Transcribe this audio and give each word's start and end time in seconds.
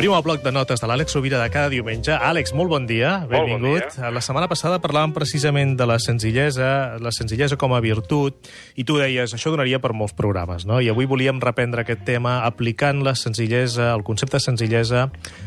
obrim 0.00 0.14
el 0.16 0.22
bloc 0.24 0.40
de 0.40 0.48
notes 0.48 0.80
de 0.80 0.88
l'Àlex 0.88 1.12
Rovira 1.12 1.36
de 1.42 1.48
cada 1.52 1.68
diumenge. 1.68 2.14
Àlex, 2.14 2.54
molt 2.56 2.70
bon 2.72 2.86
dia, 2.88 3.26
benvingut. 3.28 3.82
bon 3.84 3.98
dia. 4.00 4.08
La 4.08 4.22
setmana 4.24 4.46
passada 4.48 4.78
parlàvem 4.80 5.12
precisament 5.12 5.74
de 5.76 5.84
la 5.84 5.98
senzillesa, 6.00 6.96
la 7.04 7.10
senzillesa 7.12 7.58
com 7.60 7.74
a 7.76 7.82
virtut, 7.84 8.48
i 8.80 8.84
tu 8.88 8.96
deies, 8.96 9.34
això 9.36 9.52
donaria 9.52 9.76
per 9.78 9.90
molts 9.92 10.14
programes, 10.16 10.64
no? 10.64 10.78
I 10.80 10.88
avui 10.88 11.04
volíem 11.04 11.36
reprendre 11.44 11.82
aquest 11.84 12.06
tema 12.08 12.46
aplicant 12.46 13.02
la 13.04 13.12
senzillesa, 13.12 13.90
el 13.92 14.02
concepte 14.02 14.38
de 14.38 14.40
senzillesa, 14.40 15.02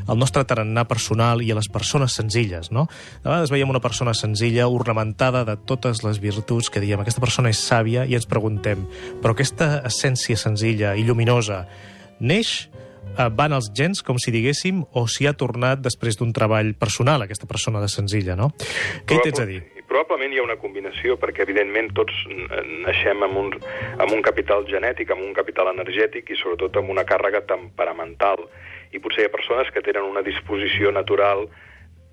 al 0.05 0.21
nostre 0.21 0.45
tarannà 0.45 0.85
personal 0.85 1.41
i 1.41 1.49
a 1.49 1.57
les 1.57 1.71
persones 1.73 2.13
senzilles, 2.13 2.69
no? 2.69 2.85
De 3.23 3.31
vegades 3.31 3.49
veiem 3.49 3.73
una 3.73 3.81
persona 3.81 4.13
senzilla, 4.13 4.67
ornamentada 4.67 5.47
de 5.49 5.57
totes 5.57 6.03
les 6.05 6.21
virtuts 6.21 6.69
que 6.69 6.83
diem, 6.83 7.01
aquesta 7.01 7.25
persona 7.25 7.49
és 7.49 7.57
sàvia, 7.57 8.05
i 8.05 8.13
ens 8.13 8.29
preguntem, 8.29 8.85
però 9.17 9.33
aquesta 9.33 9.79
essència 9.81 10.37
senzilla 10.37 10.93
i 10.93 11.09
lluminosa 11.09 11.63
neix 12.21 12.69
van 13.37 13.53
als 13.53 13.69
gens, 13.75 14.01
com 14.05 14.17
si 14.21 14.33
diguéssim, 14.33 14.83
o 14.93 15.05
si 15.07 15.27
ha 15.27 15.33
tornat 15.37 15.81
després 15.83 16.17
d'un 16.19 16.33
treball 16.33 16.73
personal, 16.79 17.21
aquesta 17.21 17.47
persona 17.49 17.81
de 17.83 17.89
senzilla, 17.91 18.35
no? 18.39 18.51
Què 19.05 19.17
hi 19.17 19.25
tens 19.29 19.43
a 19.43 19.47
dir? 19.49 19.61
Probablement 19.89 20.33
hi 20.33 20.39
ha 20.41 20.45
una 20.45 20.57
combinació, 20.57 21.19
perquè 21.21 21.43
evidentment 21.45 21.91
tots 21.93 22.23
naixem 22.85 23.21
amb 23.27 23.37
un, 23.37 23.51
amb 24.01 24.15
un 24.15 24.23
capital 24.25 24.65
genètic, 24.69 25.11
amb 25.13 25.21
un 25.21 25.35
capital 25.37 25.69
energètic 25.73 26.31
i 26.33 26.39
sobretot 26.39 26.79
amb 26.81 26.89
una 26.89 27.05
càrrega 27.05 27.43
temperamental. 27.45 28.47
I 28.93 29.01
potser 29.03 29.25
hi 29.25 29.29
ha 29.29 29.35
persones 29.35 29.69
que 29.73 29.85
tenen 29.85 30.09
una 30.09 30.25
disposició 30.25 30.91
natural 30.93 31.45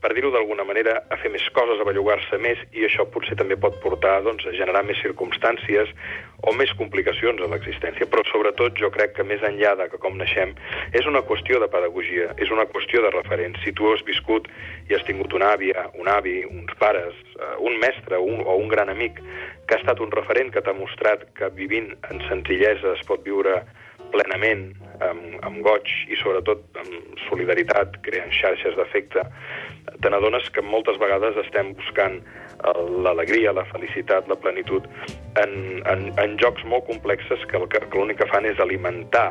per 0.00 0.14
dir-ho 0.16 0.30
d'alguna 0.32 0.64
manera, 0.64 0.94
a 1.12 1.16
fer 1.20 1.30
més 1.32 1.44
coses, 1.56 1.80
a 1.80 1.86
bellugar-se 1.86 2.38
més, 2.40 2.60
i 2.72 2.86
això 2.86 3.04
potser 3.12 3.36
també 3.36 3.58
pot 3.60 3.76
portar 3.84 4.16
doncs, 4.24 4.46
a 4.48 4.54
generar 4.56 4.82
més 4.88 5.00
circumstàncies 5.04 5.92
o 6.48 6.54
més 6.56 6.72
complicacions 6.78 7.42
a 7.42 7.50
l'existència. 7.52 8.08
Però 8.08 8.24
sobretot 8.30 8.80
jo 8.80 8.90
crec 8.94 9.12
que 9.18 9.26
més 9.28 9.44
enllà 9.46 9.74
de 9.76 9.90
que 9.92 10.00
com 10.00 10.16
naixem, 10.16 10.54
és 10.96 11.08
una 11.10 11.22
qüestió 11.28 11.60
de 11.60 11.68
pedagogia, 11.72 12.30
és 12.40 12.52
una 12.54 12.64
qüestió 12.72 13.04
de 13.04 13.12
referents. 13.12 13.60
Si 13.64 13.74
tu 13.76 13.92
has 13.92 14.04
viscut 14.08 14.48
i 14.88 14.96
has 14.96 15.04
tingut 15.08 15.36
una 15.36 15.52
àvia, 15.56 15.90
un 16.00 16.08
avi, 16.08 16.40
uns 16.48 16.72
pares, 16.80 17.16
eh, 17.36 17.52
un 17.60 17.76
mestre 17.82 18.18
un, 18.24 18.40
o 18.40 18.56
un 18.56 18.72
gran 18.72 18.88
amic 18.88 19.20
que 19.68 19.76
ha 19.76 19.82
estat 19.82 20.00
un 20.00 20.10
referent 20.16 20.48
que 20.54 20.64
t'ha 20.64 20.74
mostrat 20.74 21.28
que 21.36 21.52
vivint 21.54 21.92
en 22.08 22.24
senzillesa 22.28 22.96
es 22.96 23.04
pot 23.06 23.20
viure 23.26 23.60
plenament, 24.10 24.70
amb, 25.04 25.36
amb 25.46 25.60
goig 25.64 25.88
i 26.10 26.18
sobretot 26.20 26.64
amb 26.80 27.20
solidaritat, 27.28 28.00
creant 28.06 28.32
xarxes 28.34 28.76
d'afecte, 28.78 29.24
te 30.00 30.10
n'adones 30.12 30.48
que 30.54 30.64
moltes 30.64 30.98
vegades 31.00 31.36
estem 31.44 31.74
buscant 31.78 32.18
eh, 32.20 32.74
l'alegria, 33.04 33.54
la 33.56 33.66
felicitat, 33.72 34.28
la 34.28 34.38
plenitud 34.40 34.86
en, 35.40 35.54
en, 35.90 36.08
en 36.20 36.36
jocs 36.40 36.64
molt 36.64 36.86
complexes 36.88 37.46
que, 37.50 37.60
el 37.60 37.68
que, 37.72 37.82
que 37.86 37.98
l'únic 37.98 38.24
fan 38.32 38.48
és 38.48 38.60
alimentar 38.62 39.30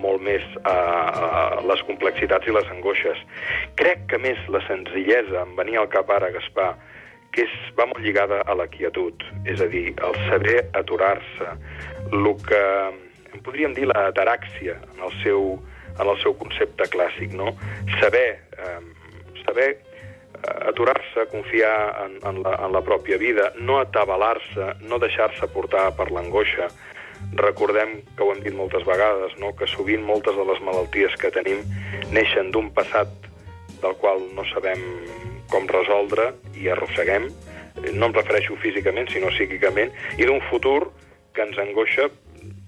molt 0.00 0.22
més 0.24 0.44
a, 0.64 0.72
a 0.72 1.32
les 1.68 1.82
complexitats 1.88 2.48
i 2.48 2.54
les 2.56 2.68
angoixes. 2.72 3.20
Crec 3.80 4.06
que 4.10 4.20
més 4.22 4.40
la 4.52 4.62
senzillesa, 4.64 5.44
em 5.44 5.52
venia 5.58 5.82
al 5.82 5.90
cap 5.92 6.08
ara, 6.14 6.30
Gaspar, 6.32 6.72
que 7.34 7.44
és, 7.44 7.58
va 7.78 7.86
molt 7.90 8.02
lligada 8.02 8.40
a 8.48 8.56
la 8.58 8.66
quietud, 8.72 9.22
és 9.44 9.60
a 9.62 9.68
dir, 9.70 9.90
el 10.02 10.16
saber 10.30 10.56
aturar-se, 10.80 11.52
el 12.10 12.30
que 12.46 12.62
en 13.30 13.44
podríem 13.46 13.76
dir 13.76 13.86
la 13.90 14.08
ataràxia 14.08 14.74
en 14.94 15.04
el 15.06 15.12
seu, 15.22 15.52
en 15.92 16.08
el 16.08 16.18
seu 16.24 16.34
concepte 16.40 16.88
clàssic, 16.90 17.36
no? 17.36 17.52
Saber, 18.00 18.40
eh, 18.58 18.80
saber 19.44 19.68
eh, 19.76 19.89
aturar-se, 20.42 21.26
confiar 21.32 22.06
en, 22.06 22.16
en, 22.26 22.42
la, 22.42 22.54
en 22.64 22.72
la 22.72 22.82
pròpia 22.84 23.18
vida, 23.18 23.50
no 23.60 23.78
atabalar-se, 23.80 24.74
no 24.88 24.98
deixar-se 25.02 25.48
portar 25.52 25.90
per 25.98 26.10
l'angoixa. 26.10 26.70
Recordem 27.36 27.98
que 28.16 28.24
ho 28.24 28.30
hem 28.32 28.40
dit 28.44 28.56
moltes 28.56 28.86
vegades, 28.88 29.36
no? 29.42 29.52
que 29.56 29.68
sovint 29.68 30.04
moltes 30.06 30.36
de 30.36 30.46
les 30.48 30.62
malalties 30.64 31.16
que 31.20 31.32
tenim 31.34 31.60
neixen 32.14 32.50
d'un 32.54 32.70
passat 32.72 33.12
del 33.82 33.96
qual 34.00 34.24
no 34.36 34.44
sabem 34.52 34.80
com 35.52 35.68
resoldre 35.68 36.30
i 36.56 36.70
arrosseguem, 36.72 37.28
no 37.92 38.08
em 38.08 38.16
refereixo 38.16 38.56
físicament, 38.62 39.08
sinó 39.12 39.30
psíquicament, 39.34 39.92
i 40.18 40.26
d'un 40.28 40.40
futur 40.48 40.90
que 41.34 41.44
ens 41.44 41.58
angoixa 41.60 42.08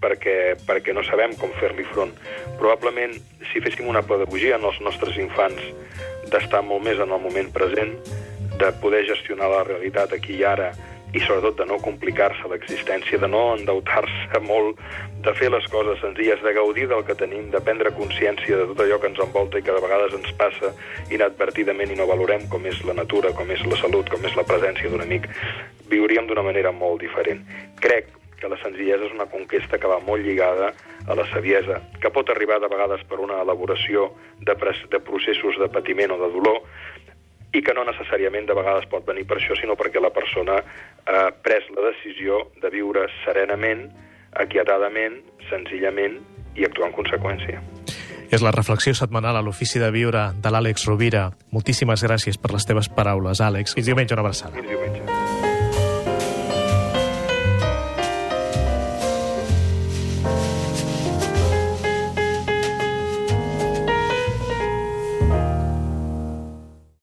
perquè, 0.02 0.36
perquè 0.66 0.92
no 0.94 1.04
sabem 1.06 1.34
com 1.40 1.52
fer-li 1.60 1.84
front. 1.92 2.12
Probablement, 2.60 3.14
si 3.52 3.62
féssim 3.64 3.88
una 3.88 4.02
pedagogia 4.04 4.58
en 4.58 4.66
els 4.68 4.80
nostres 4.84 5.16
infants 5.20 5.62
d'estar 6.32 6.62
molt 6.66 6.84
més 6.86 7.00
en 7.00 7.12
el 7.12 7.20
moment 7.20 7.52
present, 7.54 7.94
de 8.58 8.72
poder 8.82 9.04
gestionar 9.08 9.50
la 9.52 9.64
realitat 9.68 10.12
aquí 10.16 10.36
i 10.40 10.44
ara, 10.44 10.72
i 11.12 11.20
sobretot 11.20 11.58
de 11.60 11.66
no 11.68 11.76
complicar-se 11.84 12.48
l'existència, 12.48 13.18
de 13.20 13.28
no 13.28 13.42
endeutar-se 13.56 14.40
molt, 14.46 14.80
de 15.24 15.34
fer 15.36 15.50
les 15.52 15.66
coses 15.72 16.00
senzilles, 16.00 16.40
de 16.42 16.54
gaudir 16.56 16.86
del 16.88 17.04
que 17.04 17.16
tenim, 17.18 17.50
de 17.52 17.60
prendre 17.60 17.92
consciència 17.98 18.62
de 18.62 18.64
tot 18.70 18.80
allò 18.84 18.98
que 19.00 19.10
ens 19.12 19.20
envolta 19.20 19.60
i 19.60 19.66
que 19.66 19.76
de 19.76 19.84
vegades 19.84 20.16
ens 20.16 20.32
passa 20.40 20.72
inadvertidament 21.12 21.92
i 21.92 22.00
no 22.00 22.08
valorem, 22.08 22.48
com 22.52 22.64
és 22.66 22.80
la 22.88 22.96
natura, 22.96 23.34
com 23.36 23.52
és 23.52 23.60
la 23.68 23.78
salut, 23.84 24.08
com 24.08 24.24
és 24.24 24.40
la 24.40 24.46
presència 24.48 24.88
d'un 24.88 25.04
amic, 25.04 25.28
viuríem 25.92 26.26
d'una 26.30 26.46
manera 26.48 26.72
molt 26.72 27.04
diferent. 27.04 27.44
Crec 27.84 28.08
que 28.42 28.50
la 28.50 28.58
senzillesa 28.58 29.06
és 29.06 29.14
una 29.14 29.28
conquesta 29.30 29.78
que 29.78 29.90
va 29.90 30.00
molt 30.02 30.26
lligada 30.26 30.72
a 31.06 31.14
la 31.18 31.26
saviesa, 31.30 31.78
que 32.02 32.10
pot 32.10 32.30
arribar 32.34 32.58
de 32.60 32.70
vegades 32.72 33.04
per 33.06 33.20
una 33.22 33.38
elaboració 33.46 34.10
de, 34.42 34.56
de 34.90 35.00
processos 35.06 35.58
de 35.62 35.70
patiment 35.70 36.16
o 36.16 36.18
de 36.18 36.30
dolor, 36.34 36.60
i 37.52 37.60
que 37.60 37.74
no 37.76 37.84
necessàriament 37.84 38.48
de 38.48 38.56
vegades 38.56 38.88
pot 38.90 39.04
venir 39.06 39.26
per 39.28 39.38
això, 39.38 39.54
sinó 39.58 39.76
perquè 39.78 40.00
la 40.00 40.12
persona 40.14 40.58
ha 41.06 41.26
pres 41.44 41.68
la 41.76 41.90
decisió 41.90 42.48
de 42.62 42.72
viure 42.72 43.06
serenament, 43.22 43.86
aquietadament, 44.40 45.20
senzillament 45.50 46.18
i 46.56 46.64
actuar 46.64 46.90
en 46.90 46.96
conseqüència. 46.96 47.60
És 48.32 48.40
la 48.40 48.54
reflexió 48.54 48.94
setmanal 48.96 49.36
a 49.36 49.42
l'Ofici 49.44 49.82
de 49.82 49.90
Viure 49.92 50.30
de 50.40 50.52
l'Àlex 50.54 50.86
Rovira. 50.88 51.26
Moltíssimes 51.52 52.00
gràcies 52.06 52.40
per 52.40 52.54
les 52.56 52.64
teves 52.64 52.88
paraules, 52.88 53.44
Àlex. 53.44 53.76
Fins 53.76 53.92
diumenge, 53.92 54.16
una 54.16 54.24
abraçada. 54.24 54.56
Fins 54.56 54.72
diumenge. 54.72 55.01